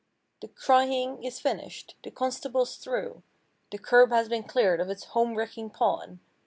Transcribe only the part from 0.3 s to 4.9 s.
The "crying" is finished! The constable's through! The curb has been cleared of